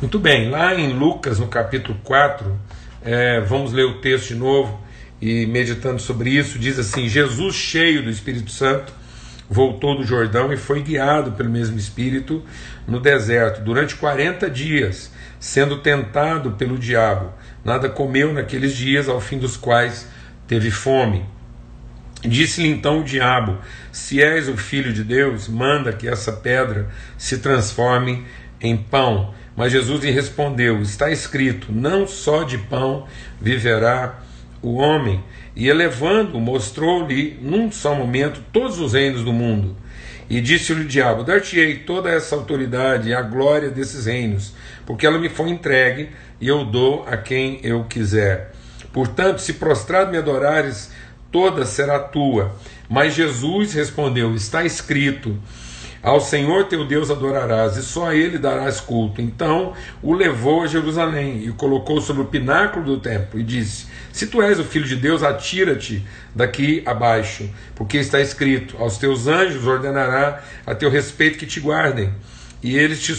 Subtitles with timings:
[0.00, 2.56] Muito bem, lá em Lucas, no capítulo 4,
[3.02, 4.80] é, vamos ler o texto de novo
[5.20, 8.92] e meditando sobre isso, diz assim: Jesus, cheio do Espírito Santo,
[9.50, 12.44] voltou do Jordão e foi guiado pelo mesmo Espírito
[12.86, 17.32] no deserto durante 40 dias, sendo tentado pelo diabo.
[17.64, 20.08] Nada comeu naqueles dias, ao fim dos quais
[20.46, 21.26] teve fome.
[22.22, 23.58] Disse-lhe então o diabo:
[23.90, 28.24] Se és o filho de Deus, manda que essa pedra se transforme
[28.60, 29.34] em pão.
[29.58, 33.08] Mas Jesus lhe respondeu: Está escrito: Não só de pão
[33.40, 34.20] viverá
[34.62, 35.20] o homem.
[35.56, 39.76] E elevando, mostrou-lhe num só momento todos os reinos do mundo.
[40.30, 44.54] E disse-lhe o diabo: Dar-te-ei toda essa autoridade e a glória desses reinos,
[44.86, 48.52] porque ela me foi entregue e eu dou a quem eu quiser.
[48.92, 50.92] Portanto, se prostrado me adorares,
[51.32, 52.54] toda será tua.
[52.88, 55.36] Mas Jesus respondeu: Está escrito:
[56.02, 59.20] Ao Senhor teu Deus adorarás, e só a ele darás culto.
[59.20, 63.86] Então o levou a Jerusalém e o colocou sobre o pináculo do templo e disse:
[64.12, 69.26] Se tu és o filho de Deus, atira-te daqui abaixo, porque está escrito: Aos teus
[69.26, 72.12] anjos ordenará a teu respeito que te guardem,
[72.62, 73.12] e eles te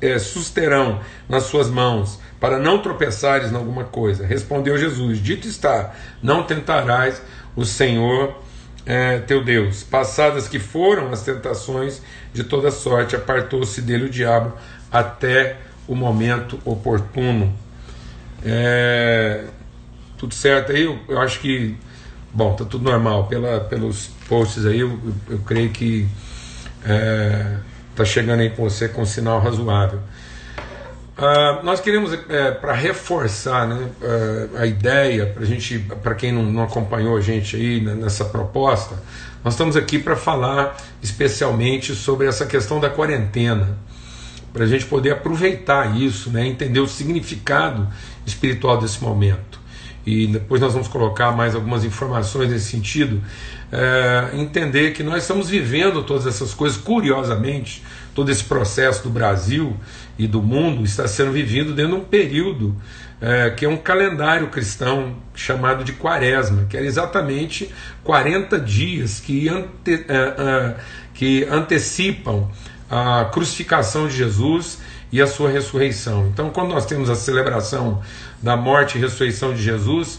[0.00, 4.26] eh, susterão nas suas mãos para não tropeçares em alguma coisa.
[4.26, 7.22] Respondeu Jesus: Dito está, não tentarás
[7.54, 8.42] o Senhor
[8.84, 9.82] é, teu Deus.
[9.82, 12.02] Passadas que foram as tentações
[12.32, 14.52] de toda sorte, apartou-se dele o diabo
[14.90, 17.52] até o momento oportuno.
[18.44, 19.44] É,
[20.18, 20.82] tudo certo aí?
[20.82, 21.76] Eu, eu, acho que.
[22.32, 23.26] Bom, tá tudo normal.
[23.26, 26.08] Pela, pelos posts aí, eu, eu, creio que
[26.84, 27.56] é,
[27.94, 30.00] tá chegando aí com você com um sinal razoável.
[31.16, 36.42] Uh, nós queremos, é, para reforçar né, uh, a ideia, para gente, para quem não,
[36.42, 38.94] não, acompanhou a gente aí nessa proposta,
[39.44, 43.76] nós estamos aqui para falar especialmente sobre essa questão da quarentena,
[44.54, 47.86] para a gente poder aproveitar isso, né, entender o significado
[48.24, 49.60] espiritual desse momento.
[50.06, 53.22] E depois nós vamos colocar mais algumas informações nesse sentido,
[53.70, 57.82] é, entender que nós estamos vivendo todas essas coisas, curiosamente,
[58.14, 59.76] todo esse processo do Brasil
[60.18, 62.76] e do mundo está sendo vivido dentro de um período
[63.20, 69.48] é, que é um calendário cristão chamado de Quaresma, que era exatamente 40 dias que,
[69.48, 70.74] ante, é, é,
[71.14, 72.48] que antecipam
[72.90, 74.80] a crucificação de Jesus
[75.12, 76.26] e a sua ressurreição.
[76.26, 78.02] Então, quando nós temos a celebração
[78.42, 80.18] da morte e ressurreição de Jesus,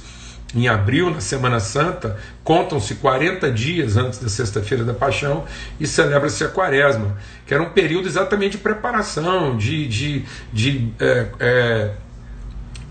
[0.55, 5.45] em abril, na Semana Santa, contam-se 40 dias antes da Sexta-feira da Paixão
[5.79, 11.27] e celebra-se a Quaresma, que era um período exatamente de preparação, de, de, de, é,
[11.39, 11.91] é,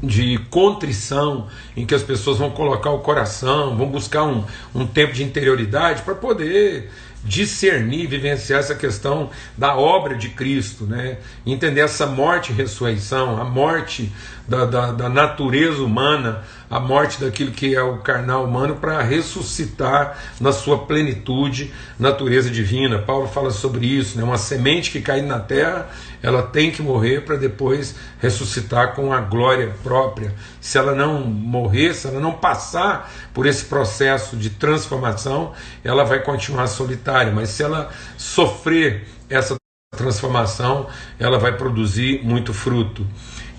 [0.03, 1.47] de contrição,
[1.77, 6.03] em que as pessoas vão colocar o coração, vão buscar um, um tempo de interioridade
[6.03, 6.91] para poder
[7.25, 11.19] discernir, vivenciar essa questão da obra de Cristo, né?
[11.47, 14.13] entender essa morte e ressurreição, a morte
[14.47, 20.19] da, da, da natureza humana, a morte daquilo que é o carnal humano, para ressuscitar
[20.41, 22.99] na sua plenitude natureza divina.
[22.99, 24.25] Paulo fala sobre isso, né?
[24.25, 25.91] uma semente que cai na terra,
[26.23, 30.33] ela tem que morrer para depois ressuscitar com a glória própria.
[30.63, 35.53] Se ela não morrer, se ela não passar por esse processo de transformação,
[35.85, 39.57] ela vai continuar solitária, mas se ela sofrer essa
[39.95, 43.07] transformação, ela vai produzir muito fruto.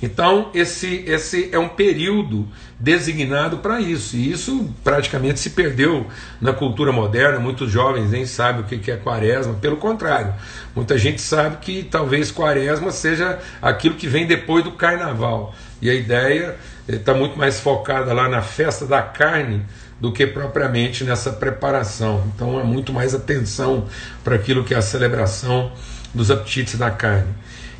[0.03, 2.46] Então, esse, esse é um período
[2.78, 6.06] designado para isso, e isso praticamente se perdeu
[6.41, 7.40] na cultura moderna.
[7.40, 10.34] Muitos jovens nem sabem o que é quaresma, pelo contrário,
[10.75, 15.94] muita gente sabe que talvez quaresma seja aquilo que vem depois do carnaval, e a
[15.94, 19.66] ideia está muito mais focada lá na festa da carne
[20.02, 22.25] do que propriamente nessa preparação.
[22.36, 23.88] Então, é muito mais atenção
[24.22, 25.72] para aquilo que é a celebração
[26.13, 27.34] dos apetites da carne.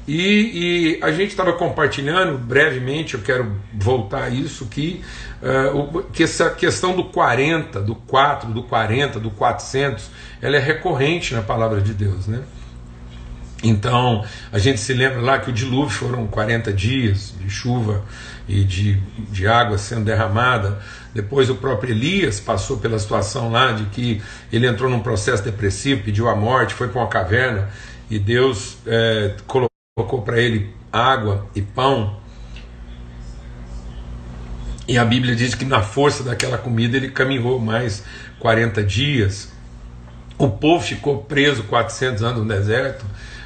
[0.08, 5.02] E, e, a gente estava compartilhando brevemente, eu quero voltar a isso, que,
[5.41, 10.09] uh, que essa questão do 40, do 4, do 40, do 400,
[10.42, 12.28] ela é recorrente na palavra de Deus.
[12.28, 12.42] Né?
[13.63, 18.04] Então, a gente se lembra lá que o dilúvio foram 40 dias de chuva
[18.45, 19.00] e de,
[19.31, 20.80] de água sendo derramada.
[21.13, 26.04] Depois, o próprio Elias passou pela situação lá de que ele entrou num processo depressivo,
[26.04, 27.69] pediu a morte, foi para uma caverna
[28.10, 32.18] e Deus é, colocou colocou para ele água e pão.
[34.88, 38.04] E a Bíblia diz que na força daquela comida ele caminhou mais
[38.40, 39.54] 40 dias.
[40.36, 43.06] O povo ficou preso 400 anos no deserto,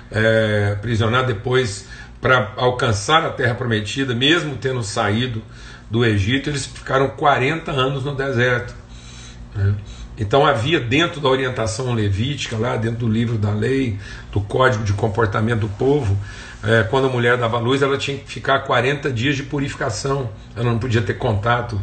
[0.10, 1.86] é, aprisionado depois
[2.22, 5.44] para alcançar a terra prometida, mesmo tendo saído
[5.92, 8.74] do Egito, eles ficaram 40 anos no deserto.
[9.54, 9.76] Né?
[10.18, 14.00] Então havia dentro da orientação levítica, lá dentro do livro da lei,
[14.32, 16.18] do código de comportamento do povo,
[16.64, 20.66] é, quando a mulher dava luz, ela tinha que ficar 40 dias de purificação, ela
[20.66, 21.80] não podia ter contato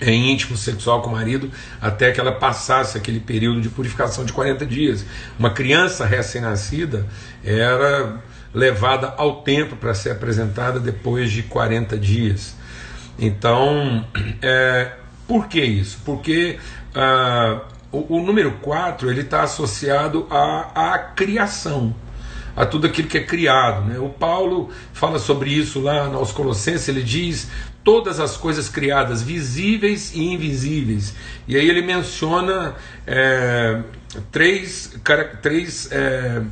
[0.00, 1.50] em íntimo sexual com o marido
[1.80, 5.04] até que ela passasse aquele período de purificação de 40 dias.
[5.38, 7.06] Uma criança recém-nascida
[7.44, 8.20] era
[8.52, 12.54] levada ao templo para ser apresentada depois de 40 dias.
[13.18, 14.06] Então,
[14.42, 14.92] é,
[15.26, 15.98] por que isso?
[16.04, 16.58] Porque
[16.94, 17.60] ah,
[17.90, 21.94] o, o, número 4 está associado à, à criação
[22.56, 23.84] a tudo aquilo que é criado.
[23.86, 23.98] Né?
[23.98, 27.50] O Paulo fala sobre isso lá aos Colossenses, ele diz
[27.82, 31.14] todas as coisas criadas, visíveis e invisíveis.
[31.46, 32.74] E aí ele menciona
[33.06, 33.82] é,
[34.32, 34.96] três,
[35.42, 36.42] três é,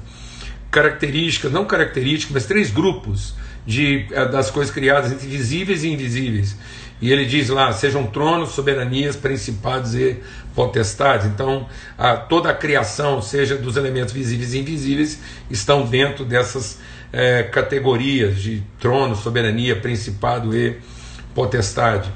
[0.70, 3.34] características, não características, mas três grupos
[3.66, 6.56] de, é, das coisas criadas entre visíveis e invisíveis.
[7.02, 10.22] E ele diz lá: sejam tronos, soberanias, principados e
[10.54, 11.26] potestades.
[11.26, 11.68] Então,
[11.98, 15.20] a, toda a criação, seja dos elementos visíveis e invisíveis,
[15.50, 16.78] estão dentro dessas
[17.12, 20.78] é, categorias de trono, soberania, principado e
[21.34, 22.08] potestade.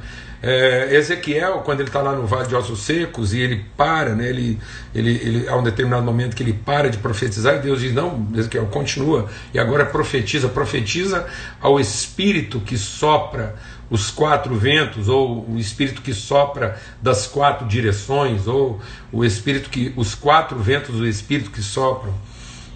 [0.42, 4.28] É, Ezequiel, quando ele está lá no Vale de Ossos Secos e ele para, né,
[4.28, 4.60] ele,
[4.94, 8.28] ele, ele, há um determinado momento que ele para de profetizar, e Deus diz: Não,
[8.36, 11.26] Ezequiel, continua, e agora profetiza, profetiza
[11.60, 13.56] ao Espírito que sopra
[13.88, 18.80] os quatro ventos, ou o Espírito que sopra das quatro direções, ou
[19.12, 19.92] o Espírito que.
[19.96, 22.14] os quatro ventos do Espírito que sopram.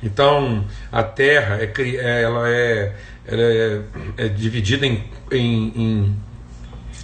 [0.02, 2.96] Então a Terra é, é ela é,
[3.26, 3.82] ela é,
[4.16, 6.16] é dividida em, em, em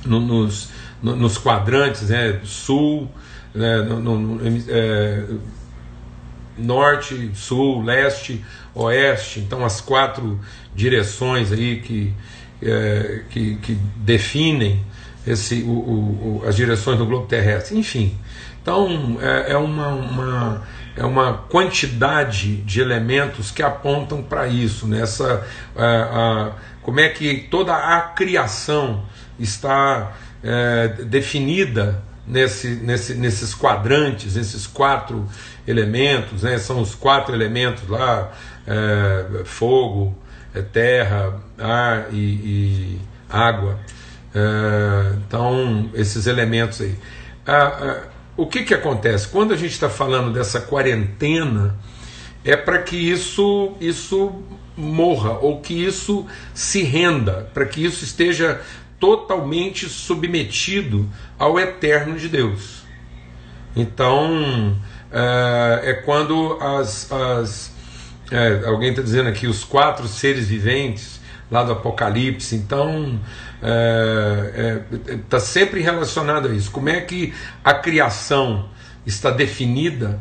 [0.05, 0.71] no, nos,
[1.03, 3.11] no, nos quadrantes, né, sul,
[3.55, 5.25] né, no, é,
[6.57, 8.45] norte, sul, leste,
[8.75, 10.41] oeste, então as quatro
[10.75, 12.15] direções aí que,
[12.63, 14.85] é, que, que, definem
[15.27, 18.17] esse, o, o, as direções do globo terrestre, enfim.
[18.63, 20.63] Então é, é uma, uma,
[20.97, 25.43] é uma quantidade de elementos que apontam para isso, nessa né?
[25.77, 29.05] a, a, como é que toda a criação
[29.39, 30.13] está
[30.43, 35.29] é, definida nesse, nesse, nesses quadrantes, nesses quatro
[35.67, 36.59] elementos, né?
[36.59, 38.33] são os quatro elementos lá:
[38.67, 40.17] é, fogo,
[40.57, 43.79] é, terra, ar e, e água.
[44.35, 46.95] É, então, esses elementos aí.
[48.37, 49.29] o que, que acontece?
[49.29, 51.77] Quando a gente está falando dessa quarentena,
[52.45, 54.43] é para que isso, isso
[54.77, 58.61] morra, ou que isso se renda, para que isso esteja
[58.99, 62.85] totalmente submetido ao eterno de Deus.
[63.75, 64.77] Então,
[65.13, 67.11] é, é quando as.
[67.13, 67.76] as
[68.31, 71.21] é, alguém está dizendo aqui, os quatro seres viventes
[71.51, 73.21] lá do Apocalipse, então
[73.57, 76.71] está é, é tá sempre relacionado a isso.
[76.71, 77.33] Como é que
[77.63, 78.69] a criação
[79.07, 80.21] está definida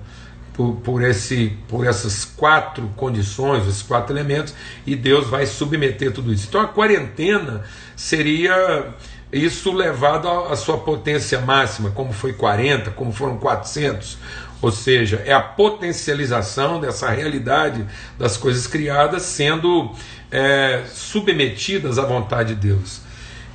[0.55, 4.53] por, por, esse, por essas quatro condições, esses quatro elementos,
[4.85, 6.45] e Deus vai submeter tudo isso.
[6.47, 7.63] Então a quarentena
[7.95, 8.93] seria
[9.31, 14.17] isso levado à sua potência máxima, como foi 40, como foram 400,
[14.65, 17.85] ou seja, é a potencialização dessa realidade
[18.17, 19.91] das coisas criadas sendo
[20.31, 23.01] é, submetidas à vontade de Deus.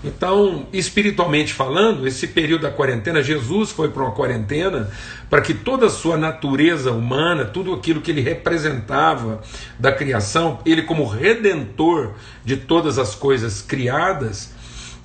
[0.04, 4.88] Então, espiritualmente falando, esse período da quarentena, Jesus foi para uma quarentena
[5.28, 9.42] para que toda a sua natureza humana, tudo aquilo que ele representava
[9.80, 12.12] da criação, ele como redentor
[12.44, 14.54] de todas as coisas criadas,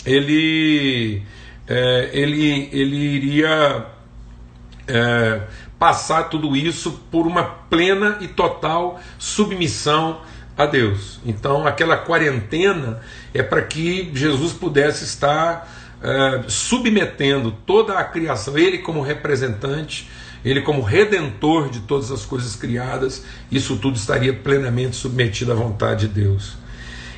[0.06, 1.24] ele,
[1.68, 3.96] é, ele, ele iria
[4.88, 5.42] é,
[5.86, 10.22] passar tudo isso por uma plena e total submissão
[10.58, 11.20] a Deus.
[11.24, 13.02] Então, aquela quarentena
[13.32, 20.10] é para que Jesus pudesse estar é, submetendo toda a criação, ele como representante,
[20.44, 26.08] ele como redentor de todas as coisas criadas, isso tudo estaria plenamente submetido à vontade
[26.08, 26.58] de Deus.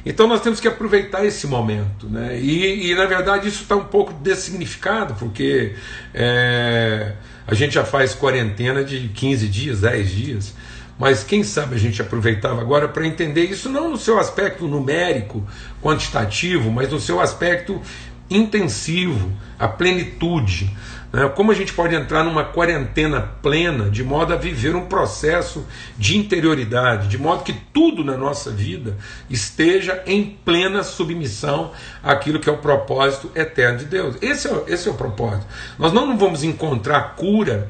[0.05, 2.37] Então nós temos que aproveitar esse momento, né?
[2.37, 5.73] E, e na verdade isso está um pouco dessignificado, porque
[6.13, 7.13] é,
[7.47, 10.53] a gente já faz quarentena de 15 dias, 10 dias.
[10.99, 15.47] Mas quem sabe a gente aproveitava agora para entender isso não no seu aspecto numérico,
[15.81, 17.81] quantitativo, mas no seu aspecto
[18.29, 20.69] intensivo, a plenitude.
[21.11, 21.27] Né?
[21.29, 25.65] Como a gente pode entrar numa quarentena plena, de modo a viver um processo
[25.97, 28.97] de interioridade, de modo que tudo na nossa vida
[29.29, 31.71] esteja em plena submissão
[32.03, 34.15] àquilo que é o propósito eterno de Deus.
[34.21, 35.47] Esse é, esse é o propósito.
[35.79, 37.69] Nós não vamos encontrar cura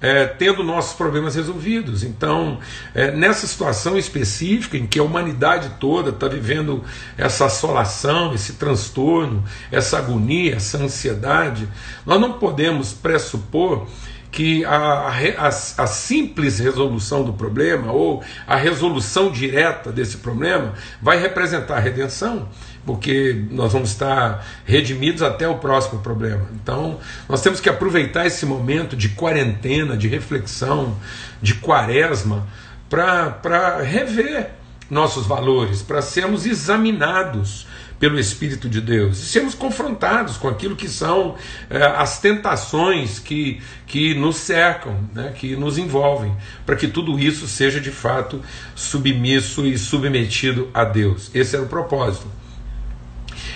[0.00, 2.02] é, tendo nossos problemas resolvidos.
[2.02, 2.58] Então,
[2.94, 6.82] é, nessa situação específica em que a humanidade toda está vivendo
[7.18, 11.68] essa assolação, esse transtorno, essa agonia, essa ansiedade,
[12.06, 13.86] nós não podemos pressupor
[14.30, 21.18] que a, a, a, simples resolução do problema, ou a resolução direta desse problema, vai
[21.18, 22.48] representar a redenção,
[22.84, 26.46] porque nós vamos estar redimidos até o próximo problema.
[26.54, 30.96] Então, nós temos que aproveitar esse momento de quarentena, de reflexão,
[31.40, 32.46] de quaresma,
[32.88, 34.50] para rever
[34.90, 37.66] nossos valores, para sermos examinados
[38.00, 41.36] pelo Espírito de Deus e sermos confrontados com aquilo que são
[41.68, 46.34] é, as tentações que, que nos cercam, né, que nos envolvem,
[46.64, 48.40] para que tudo isso seja de fato
[48.74, 51.30] submisso e submetido a Deus.
[51.34, 52.26] Esse era o propósito.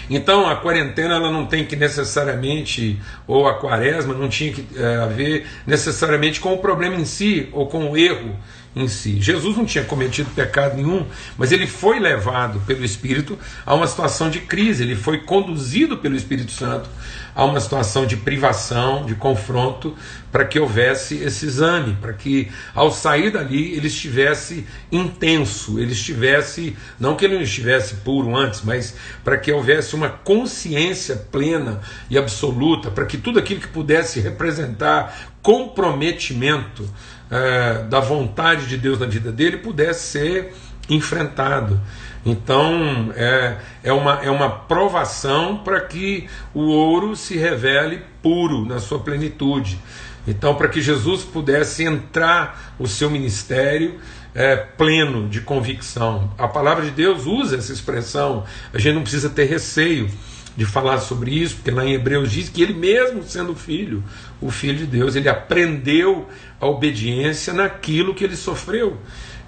[0.09, 4.97] Então a quarentena ela não tem que necessariamente, ou a quaresma não tinha que é,
[4.97, 8.37] haver necessariamente com o problema em si ou com o erro
[8.75, 9.21] em si.
[9.21, 11.07] Jesus não tinha cometido pecado nenhum,
[11.39, 16.17] mas ele foi levado pelo Espírito a uma situação de crise, ele foi conduzido pelo
[16.17, 16.89] Espírito Santo
[17.35, 19.97] a uma situação de privação, de confronto,
[20.31, 26.77] para que houvesse esse exame, para que ao sair dali ele estivesse intenso, ele estivesse,
[26.99, 32.17] não que ele não estivesse puro antes, mas para que houvesse uma consciência plena e
[32.17, 36.89] absoluta, para que tudo aquilo que pudesse representar comprometimento
[37.31, 40.55] é, da vontade de Deus na vida dele pudesse ser
[40.89, 41.81] enfrentado.
[42.25, 48.79] Então é, é, uma, é uma provação para que o ouro se revele puro na
[48.79, 49.79] sua plenitude.
[50.27, 54.01] Então, para que Jesus pudesse entrar o seu ministério
[54.35, 56.33] é, pleno de convicção.
[56.37, 60.11] A palavra de Deus usa essa expressão, a gente não precisa ter receio
[60.57, 64.03] de falar sobre isso, porque lá em Hebreus diz que ele mesmo sendo filho,
[64.41, 66.29] o filho de Deus, ele aprendeu
[66.65, 68.99] a obediência naquilo que ele sofreu.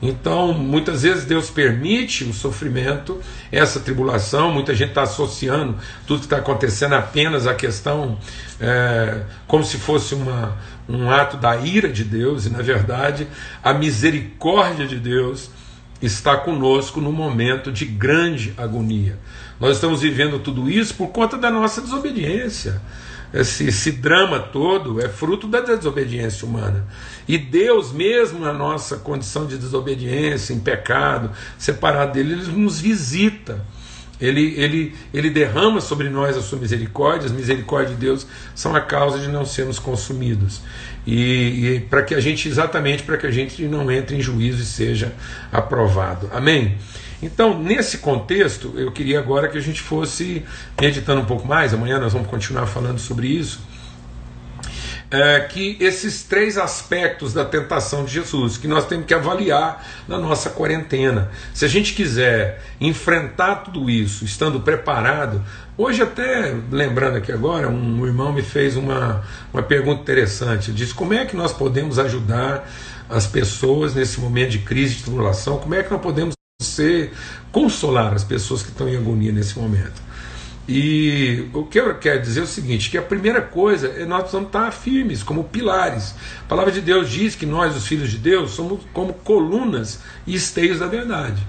[0.00, 3.18] Então, muitas vezes Deus permite o sofrimento,
[3.50, 4.52] essa tribulação.
[4.52, 8.18] Muita gente está associando tudo que está acontecendo apenas à questão
[8.60, 13.26] é, como se fosse uma, um ato da ira de Deus, e na verdade,
[13.62, 15.50] a misericórdia de Deus
[16.02, 19.18] está conosco no momento de grande agonia.
[19.58, 22.82] Nós estamos vivendo tudo isso por conta da nossa desobediência.
[23.32, 26.86] Esse, esse, drama todo é fruto da desobediência humana.
[27.26, 33.64] E Deus, mesmo na nossa condição de desobediência, em pecado, separado dele, ele nos visita.
[34.18, 38.80] Ele, ele, ele derrama sobre nós a sua misericórdia, as misericórdias de Deus são a
[38.80, 40.62] causa de não sermos consumidos.
[41.06, 44.62] E, e para que a gente, exatamente para que a gente não entre em juízo
[44.62, 45.12] e seja
[45.52, 46.30] aprovado.
[46.32, 46.78] Amém?
[47.22, 50.44] Então, nesse contexto, eu queria agora que a gente fosse
[50.80, 53.60] meditando um pouco mais, amanhã nós vamos continuar falando sobre isso.
[55.08, 60.18] É, que esses três aspectos da tentação de Jesus, que nós temos que avaliar na
[60.18, 61.30] nossa quarentena.
[61.54, 65.44] Se a gente quiser enfrentar tudo isso, estando preparado,
[65.78, 70.92] hoje até lembrando aqui agora, um irmão me fez uma, uma pergunta interessante, ele disse
[70.92, 72.68] como é que nós podemos ajudar
[73.08, 76.34] as pessoas nesse momento de crise de tribulação, como é que nós podemos
[76.76, 77.10] você
[77.50, 80.04] consolar as pessoas que estão em agonia nesse momento.
[80.68, 84.22] E o que eu quero dizer é o seguinte: que a primeira coisa é nós
[84.22, 86.14] precisamos estar firmes, como pilares.
[86.40, 90.34] A palavra de Deus diz que nós, os filhos de Deus, somos como colunas e
[90.34, 91.40] esteios da verdade.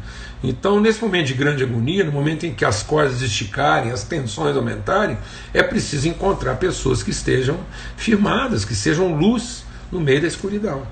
[0.44, 4.56] Então, nesse momento de grande agonia, no momento em que as cordas esticarem, as tensões
[4.56, 5.18] aumentarem,
[5.52, 7.60] é preciso encontrar pessoas que estejam
[7.96, 10.86] firmadas, que sejam luz no meio da escuridão.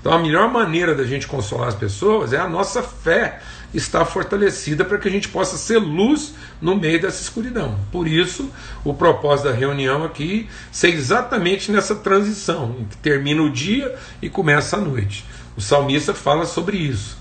[0.00, 3.40] Então, a melhor maneira da gente consolar as pessoas é a nossa fé
[3.72, 7.78] está fortalecida para que a gente possa ser luz no meio dessa escuridão.
[7.92, 8.50] Por isso,
[8.84, 14.28] o propósito da reunião aqui ser exatamente nessa transição, em que termina o dia e
[14.28, 15.24] começa a noite.
[15.56, 17.18] O salmista fala sobre isso.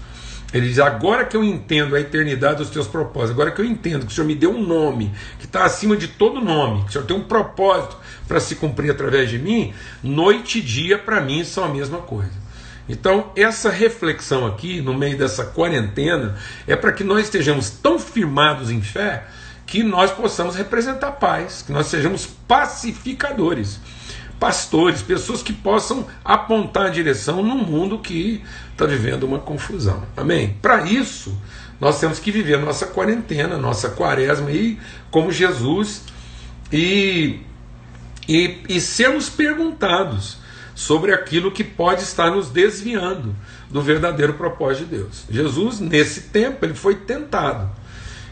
[0.53, 4.05] Ele diz: Agora que eu entendo a eternidade dos teus propósitos, agora que eu entendo
[4.05, 6.91] que o Senhor me deu um nome que está acima de todo nome, que o
[6.91, 11.43] Senhor tem um propósito para se cumprir através de mim, noite e dia para mim
[11.43, 12.48] são a mesma coisa.
[12.89, 18.71] Então, essa reflexão aqui, no meio dessa quarentena, é para que nós estejamos tão firmados
[18.71, 19.25] em fé
[19.67, 23.79] que nós possamos representar paz, que nós sejamos pacificadores,
[24.39, 30.03] pastores, pessoas que possam apontar a direção num mundo que está vivendo uma confusão.
[30.17, 30.57] Amém?
[30.59, 31.39] Para isso,
[31.79, 34.79] nós temos que viver nossa quarentena, nossa quaresma aí,
[35.11, 36.01] como Jesus
[36.73, 37.41] e,
[38.27, 40.38] e, e sermos perguntados
[40.79, 43.35] sobre aquilo que pode estar nos desviando
[43.69, 45.25] do verdadeiro propósito de Deus.
[45.29, 47.69] Jesus, nesse tempo, ele foi tentado.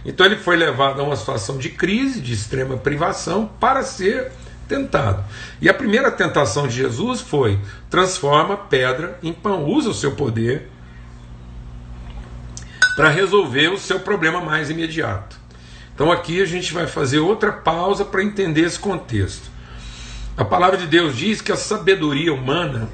[0.06, 4.32] Então ele foi levado a uma situação de crise, de extrema privação, para ser
[4.66, 5.26] tentado.
[5.62, 10.70] E a primeira tentação de Jesus foi: transforma pedra em pão, usa o seu poder
[12.96, 15.38] para resolver o seu problema mais imediato.
[15.94, 19.57] Então aqui a gente vai fazer outra pausa para entender esse contexto.
[20.38, 22.88] A palavra de Deus diz que a sabedoria humana,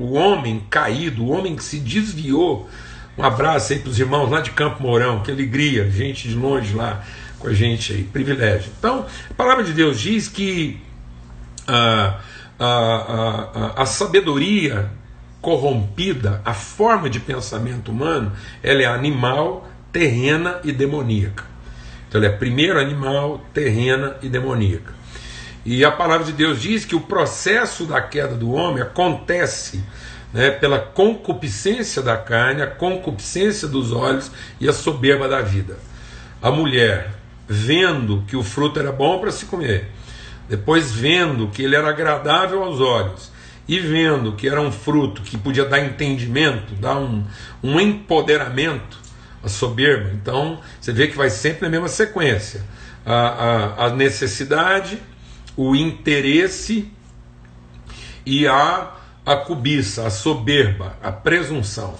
[0.00, 2.68] o homem caído, o homem que se desviou,
[3.16, 6.74] um abraço aí para os irmãos lá de Campo Mourão, que alegria, gente de longe
[6.74, 7.04] lá
[7.38, 8.72] com a gente aí, privilégio.
[8.76, 10.80] Então, a palavra de Deus diz que
[11.68, 12.18] a,
[12.58, 14.90] a, a, a sabedoria
[15.40, 21.44] corrompida, a forma de pensamento humano, ela é animal, terrena e demoníaca.
[22.08, 24.97] Então, ela é primeiro animal, terrena e demoníaca.
[25.64, 29.82] E a palavra de Deus diz que o processo da queda do homem acontece
[30.32, 35.78] né, pela concupiscência da carne, a concupiscência dos olhos e a soberba da vida.
[36.40, 37.10] A mulher,
[37.46, 39.90] vendo que o fruto era bom para se comer,
[40.48, 43.30] depois vendo que ele era agradável aos olhos,
[43.66, 47.22] e vendo que era um fruto que podia dar entendimento, dar um,
[47.62, 48.96] um empoderamento,
[49.42, 50.10] a soberba.
[50.14, 52.62] Então, você vê que vai sempre na mesma sequência:
[53.04, 54.98] a, a, a necessidade,
[55.58, 56.88] o interesse
[58.24, 58.92] e a,
[59.26, 61.96] a cobiça, a soberba, a presunção.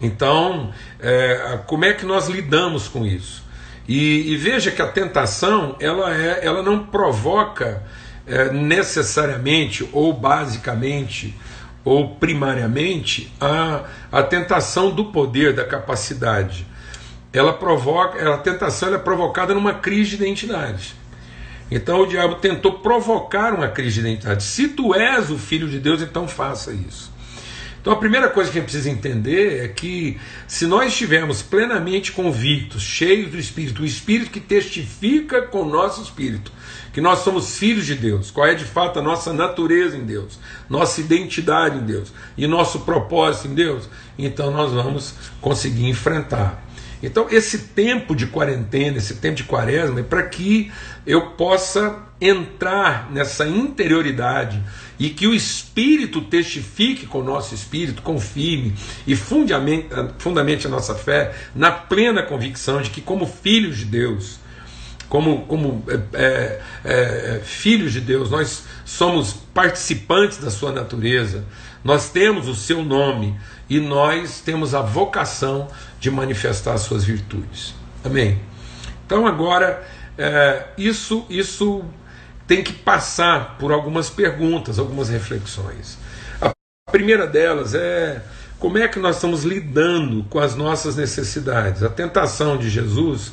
[0.00, 3.42] Então, é, como é que nós lidamos com isso?
[3.88, 7.82] E, e, veja que a tentação ela, é, ela não provoca
[8.24, 11.36] é, necessariamente ou basicamente
[11.84, 13.82] ou primariamente a,
[14.12, 16.64] a tentação do poder, da capacidade.
[17.32, 21.01] Ela provoca, a tentação ela é provocada numa crise de identidade.
[21.74, 24.44] Então o diabo tentou provocar uma crise de identidade.
[24.44, 27.10] Se tu és o filho de Deus, então faça isso.
[27.80, 32.12] Então a primeira coisa que a gente precisa entender é que se nós estivermos plenamente
[32.12, 36.52] convictos, cheios do Espírito, o Espírito que testifica com o nosso Espírito,
[36.92, 40.38] que nós somos filhos de Deus, qual é de fato a nossa natureza em Deus,
[40.68, 46.62] nossa identidade em Deus e nosso propósito em Deus, então nós vamos conseguir enfrentar
[47.02, 50.70] então, esse tempo de quarentena, esse tempo de quaresma, é para que
[51.04, 54.62] eu possa entrar nessa interioridade
[54.98, 61.34] e que o Espírito testifique com o nosso espírito, confirme e fundamente, a nossa fé
[61.56, 64.38] na plena convicção de que, como filhos de Deus,
[65.08, 71.44] como, como é, é, é, filhos de Deus, nós somos participantes da sua natureza,
[71.84, 75.68] nós temos o seu nome e nós temos a vocação
[75.98, 77.74] de manifestar as suas virtudes.
[78.04, 78.40] Amém?
[79.06, 81.84] Então agora é, isso, isso
[82.46, 85.98] tem que passar por algumas perguntas, algumas reflexões.
[86.40, 86.52] A
[86.90, 88.22] primeira delas é
[88.58, 91.82] como é que nós estamos lidando com as nossas necessidades.
[91.82, 93.32] A tentação de Jesus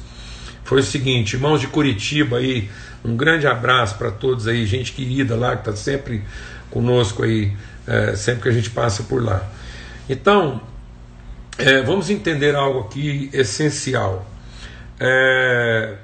[0.63, 2.69] foi o seguinte, irmãos de Curitiba aí,
[3.03, 6.23] um grande abraço para todos aí, gente querida lá que está sempre
[6.69, 7.55] conosco aí,
[7.87, 9.43] é, sempre que a gente passa por lá.
[10.09, 10.61] Então,
[11.57, 14.25] é, vamos entender algo aqui essencial.
[14.99, 15.95] É,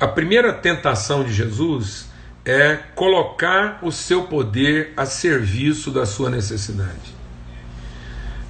[0.00, 2.10] a primeira tentação de Jesus
[2.44, 7.14] é colocar o seu poder a serviço da sua necessidade.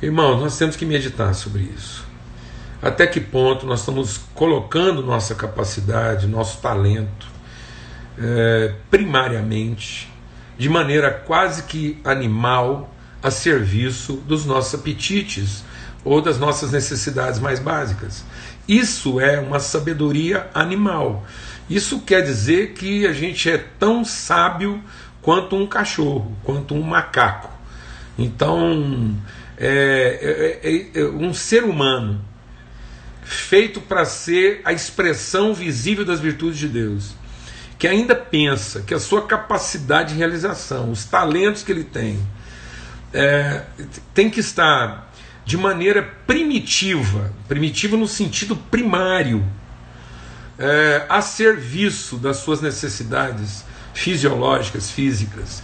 [0.01, 2.05] Irmãos, nós temos que meditar sobre isso.
[2.81, 7.32] Até que ponto nós estamos colocando nossa capacidade, nosso talento,
[8.19, 10.11] é, primariamente,
[10.59, 15.65] de maneira quase que animal, a serviço dos nossos apetites
[16.05, 18.25] ou das nossas necessidades mais básicas.
[18.67, 21.25] Isso é uma sabedoria animal.
[21.71, 24.83] Isso quer dizer que a gente é tão sábio
[25.21, 27.51] quanto um cachorro, quanto um macaco.
[28.19, 29.17] Então,
[29.57, 32.21] é, é, é, é um ser humano
[33.23, 37.15] feito para ser a expressão visível das virtudes de Deus,
[37.83, 42.17] que ainda pensa que a sua capacidade de realização, os talentos que ele tem,
[43.13, 43.65] é,
[44.15, 45.11] tem que estar
[45.45, 49.45] de maneira primitiva, primitiva no sentido primário,
[50.57, 55.61] é, a serviço das suas necessidades fisiológicas, físicas,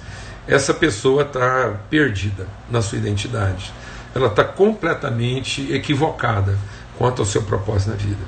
[0.48, 3.72] essa pessoa está perdida na sua identidade.
[4.12, 6.59] Ela está completamente equivocada
[6.96, 8.24] quanto ao seu propósito na vida.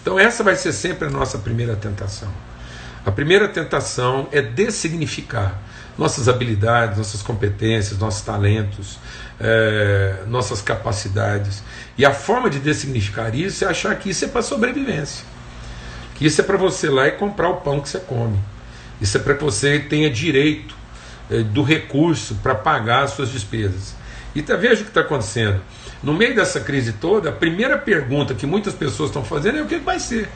[0.00, 2.32] Então, essa vai ser sempre a nossa primeira tentação.
[3.04, 5.60] A primeira tentação é dessignificar
[5.96, 8.98] nossas habilidades, nossas competências, nossos talentos,
[9.40, 11.62] é, nossas capacidades.
[11.96, 15.24] E a forma de dessignificar isso é achar que isso é para sobrevivência.
[16.14, 18.38] Que isso é para você lá e comprar o pão que você come.
[19.00, 20.74] Isso é para que você tenha direito
[21.30, 23.94] é, do recurso para pagar as suas despesas.
[24.34, 25.60] E tá, veja o que está acontecendo.
[26.02, 29.66] No meio dessa crise toda, a primeira pergunta que muitas pessoas estão fazendo é o
[29.66, 30.28] que vai ser.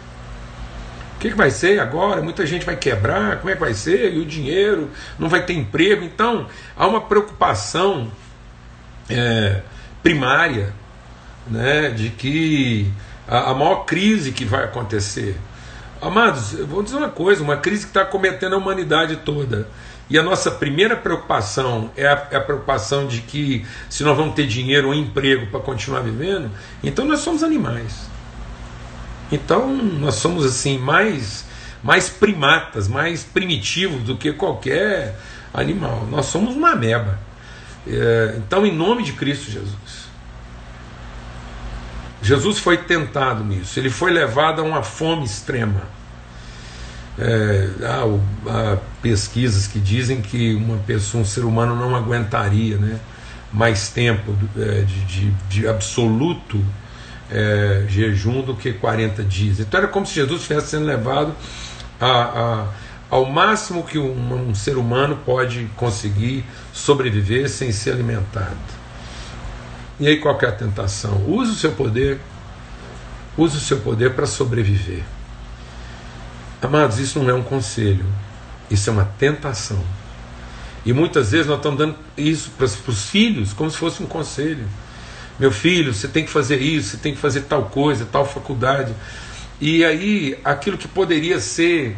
[1.18, 2.22] O que, que vai ser agora?
[2.22, 4.14] Muita gente vai quebrar, como é que vai ser?
[4.14, 6.04] E o dinheiro, não vai ter emprego.
[6.04, 8.08] Então, há uma preocupação
[9.10, 9.62] é,
[10.00, 10.72] primária
[11.44, 12.88] né, de que
[13.26, 15.36] a, a, maior crise que vai acontecer.
[16.00, 19.66] Amados, eu vou dizer uma coisa: uma crise que está cometendo a humanidade toda,
[20.08, 24.36] E a nossa primeira preocupação é a, é a, preocupação de que se nós vamos
[24.36, 26.48] ter dinheiro ou emprego para continuar vivendo,
[26.80, 28.08] então nós somos animais.
[29.30, 31.46] Então nós somos assim mais
[31.82, 35.16] mais primatas, mais primitivos do que qualquer
[35.54, 36.06] animal.
[36.10, 37.18] Nós somos uma ameba.
[37.86, 40.08] É, então, em nome de Cristo Jesus,
[42.20, 45.82] Jesus foi tentado nisso, ele foi levado a uma fome extrema.
[47.18, 53.00] É, há, há, pesquisas que dizem que uma pessoa, um ser humano não aguentaria né,
[53.52, 56.62] mais tempo é, de, de, de absoluto
[57.30, 59.60] é, jejum do que 40 dias.
[59.60, 61.34] Então era como se Jesus estivesse sendo levado
[62.00, 62.66] a, a,
[63.10, 68.56] ao máximo que um, um ser humano pode conseguir sobreviver sem ser alimentado.
[70.00, 71.24] E aí qual é a tentação?
[71.26, 72.20] Use o seu poder,
[73.36, 75.02] use o seu poder para sobreviver.
[76.62, 78.04] Amados, isso não é um conselho,
[78.70, 79.82] isso é uma tentação.
[80.84, 84.66] E muitas vezes nós estamos dando isso para os filhos como se fosse um conselho.
[85.38, 88.92] Meu filho, você tem que fazer isso, você tem que fazer tal coisa, tal faculdade.
[89.60, 91.96] E aí, aquilo que poderia ser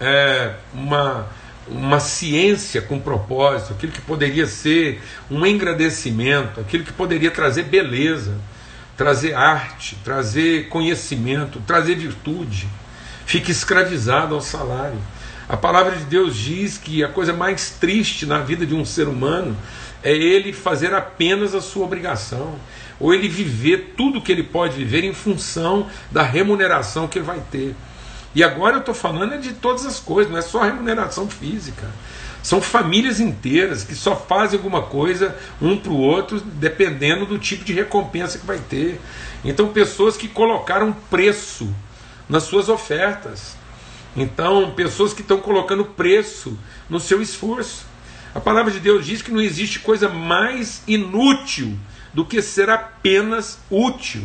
[0.00, 1.26] é, uma,
[1.68, 8.34] uma ciência com propósito, aquilo que poderia ser um engrandecimento, aquilo que poderia trazer beleza,
[8.96, 12.68] trazer arte, trazer conhecimento, trazer virtude,
[13.26, 14.98] fica escravizado ao salário.
[15.48, 19.08] A palavra de Deus diz que a coisa mais triste na vida de um ser
[19.08, 19.56] humano
[20.02, 22.56] é ele fazer apenas a sua obrigação,
[23.00, 27.40] ou ele viver tudo que ele pode viver em função da remuneração que ele vai
[27.50, 27.74] ter.
[28.34, 31.88] E agora eu estou falando de todas as coisas, não é só remuneração física.
[32.42, 37.64] São famílias inteiras que só fazem alguma coisa um para o outro, dependendo do tipo
[37.64, 39.00] de recompensa que vai ter.
[39.44, 41.74] Então, pessoas que colocaram preço
[42.28, 43.56] nas suas ofertas.
[44.16, 46.58] Então, pessoas que estão colocando preço
[46.88, 47.86] no seu esforço.
[48.34, 51.78] A palavra de Deus diz que não existe coisa mais inútil
[52.12, 54.22] do que ser apenas útil.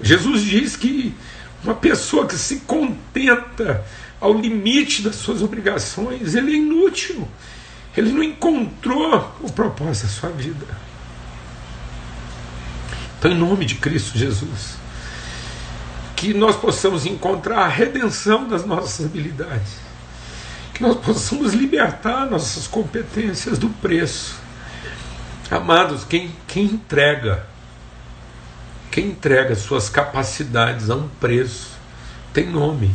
[0.00, 1.14] Jesus diz que
[1.62, 3.84] uma pessoa que se contenta
[4.20, 7.28] ao limite das suas obrigações, ele é inútil.
[7.96, 10.66] Ele não encontrou o propósito da sua vida.
[13.18, 14.81] Então, em nome de Cristo Jesus,
[16.26, 19.92] que nós possamos encontrar a redenção das nossas habilidades
[20.72, 24.36] que nós possamos libertar nossas competências do preço.
[25.50, 27.46] Amados, quem, quem entrega,
[28.90, 31.72] quem entrega suas capacidades a um preço,
[32.32, 32.90] tem nome.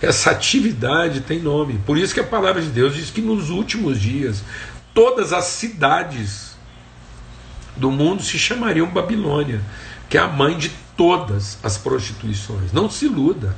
[0.00, 1.80] Essa atividade tem nome.
[1.84, 4.42] Por isso que a palavra de Deus diz que nos últimos dias
[4.94, 6.56] todas as cidades
[7.76, 9.60] do mundo se chamariam Babilônia,
[10.08, 12.74] que é a mãe de todas as prostituições.
[12.74, 13.56] Não se iluda.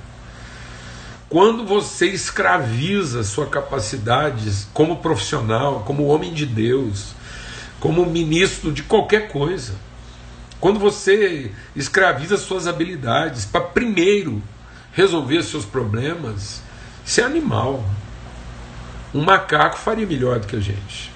[1.28, 7.16] Quando você escraviza sua capacidade como profissional, como homem de Deus,
[7.80, 9.74] como ministro de qualquer coisa,
[10.60, 14.40] quando você escraviza suas habilidades para primeiro
[14.92, 16.62] resolver seus problemas,
[17.04, 17.84] isso é animal.
[19.12, 21.10] Um macaco faria melhor do que a gente.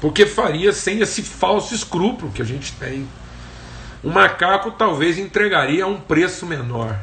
[0.00, 3.06] Porque faria sem esse falso escrúpulo que a gente tem.
[4.06, 6.96] Um macaco talvez entregaria a um preço menor.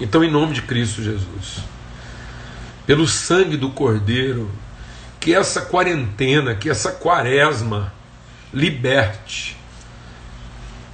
[0.00, 1.58] Então, em nome de Cristo Jesus,
[2.86, 4.50] pelo sangue do Cordeiro,
[5.20, 7.92] que essa quarentena, que essa quaresma
[8.50, 9.54] liberte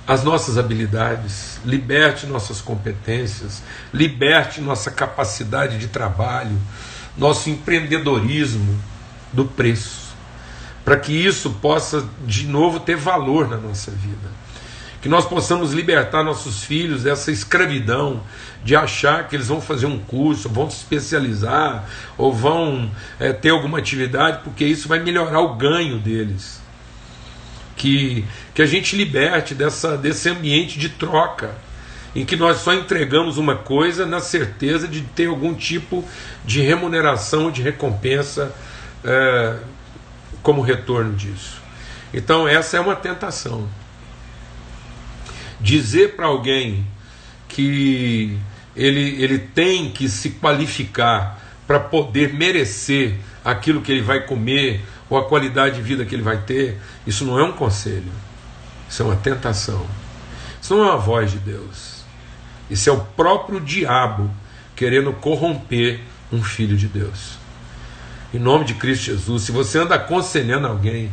[0.04, 3.62] as nossas habilidades, liberte nossas competências,
[3.92, 6.60] liberte nossa capacidade de trabalho,
[7.16, 8.82] nosso empreendedorismo
[9.32, 10.03] do preço,
[10.84, 14.44] para que isso possa de novo ter valor na nossa vida
[15.04, 18.22] que nós possamos libertar nossos filhos dessa escravidão
[18.64, 21.84] de achar que eles vão fazer um curso, vão se especializar
[22.16, 26.58] ou vão é, ter alguma atividade, porque isso vai melhorar o ganho deles.
[27.76, 31.54] Que, que a gente liberte dessa, desse ambiente de troca,
[32.16, 36.02] em que nós só entregamos uma coisa na certeza de ter algum tipo
[36.46, 38.54] de remuneração, de recompensa
[39.04, 39.56] é,
[40.44, 41.60] como retorno disso.
[42.12, 43.68] Então, essa é uma tentação
[45.60, 46.86] dizer para alguém
[47.48, 48.38] que
[48.76, 55.16] ele, ele tem que se qualificar para poder merecer aquilo que ele vai comer ou
[55.16, 58.12] a qualidade de vida que ele vai ter, isso não é um conselho,
[58.88, 59.86] isso é uma tentação.
[60.60, 62.04] Isso não é uma voz de Deus.
[62.70, 64.30] Isso é o próprio diabo
[64.74, 66.00] querendo corromper
[66.32, 67.43] um filho de Deus.
[68.34, 71.08] Em nome de Cristo Jesus, se você anda aconselhando alguém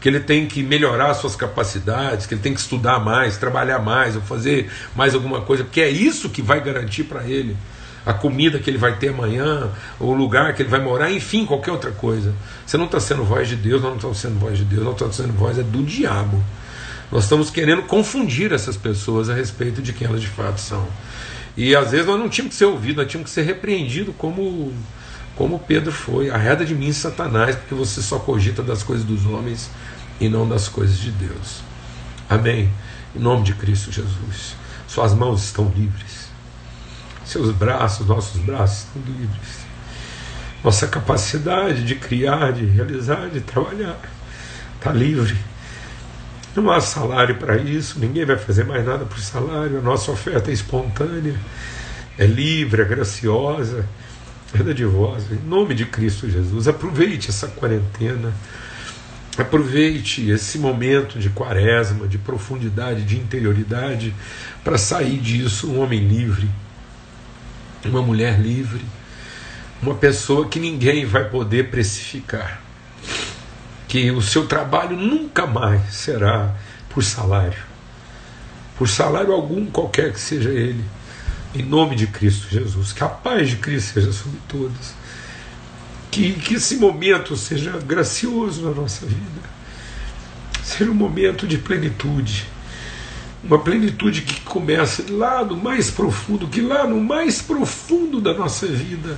[0.00, 4.14] que ele tem que melhorar suas capacidades, que ele tem que estudar mais, trabalhar mais,
[4.14, 7.56] ou fazer mais alguma coisa, porque é isso que vai garantir para ele
[8.06, 11.72] a comida que ele vai ter amanhã, o lugar que ele vai morar, enfim, qualquer
[11.72, 12.32] outra coisa.
[12.64, 14.94] Você não está sendo voz de Deus, nós não estamos sendo voz de Deus, nós
[14.94, 16.42] estamos sendo voz é do diabo.
[17.10, 20.86] Nós estamos querendo confundir essas pessoas a respeito de quem elas de fato são.
[21.56, 24.72] E às vezes nós não tínhamos que ser ouvidos, nós tínhamos que ser repreendidos como,
[25.40, 26.28] como Pedro foi.
[26.28, 29.70] Arreda de mim, Satanás, porque você só cogita das coisas dos homens
[30.20, 31.62] e não das coisas de Deus.
[32.28, 32.70] Amém.
[33.16, 34.54] Em nome de Cristo Jesus.
[34.86, 36.28] Suas mãos estão livres.
[37.24, 39.64] Seus braços, nossos braços estão livres.
[40.62, 43.98] Nossa capacidade de criar, de realizar, de trabalhar
[44.76, 45.38] está livre.
[46.54, 49.78] Não há salário para isso, ninguém vai fazer mais nada por salário.
[49.78, 51.34] A nossa oferta é espontânea,
[52.18, 53.86] é livre, é graciosa,
[54.54, 55.34] é dadivosa.
[55.34, 58.32] Em nome de Cristo Jesus, aproveite essa quarentena
[59.38, 64.14] Aproveite esse momento de quaresma, de profundidade, de interioridade,
[64.64, 66.48] para sair disso um homem livre,
[67.84, 68.82] uma mulher livre,
[69.80, 72.60] uma pessoa que ninguém vai poder precificar.
[73.86, 76.54] Que o seu trabalho nunca mais será
[76.90, 77.62] por salário,
[78.76, 80.84] por salário algum, qualquer que seja ele,
[81.54, 82.92] em nome de Cristo Jesus.
[82.92, 85.00] Que a paz de Cristo seja sobre todos
[86.10, 89.40] que, que esse momento seja gracioso na nossa vida,
[90.62, 92.46] seja um momento de plenitude,
[93.42, 98.66] uma plenitude que começa lá no mais profundo, que lá no mais profundo da nossa
[98.66, 99.16] vida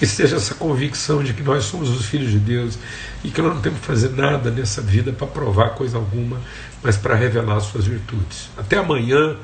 [0.00, 2.78] esteja essa convicção de que nós somos os filhos de Deus
[3.22, 6.40] e que nós não temos que fazer nada nessa vida para provar coisa alguma,
[6.82, 8.48] mas para revelar suas virtudes.
[8.56, 9.36] Até amanhã,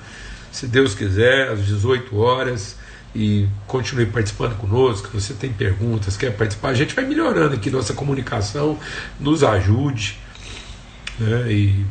[0.52, 2.76] se Deus quiser, às 18 horas
[3.14, 5.08] e continue participando conosco.
[5.12, 8.78] Você tem perguntas, quer participar, a gente vai melhorando aqui nossa comunicação,
[9.18, 10.18] nos ajude.
[11.18, 11.52] Né?
[11.52, 11.86] E